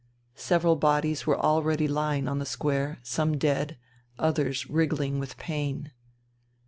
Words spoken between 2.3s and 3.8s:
the square, some dead,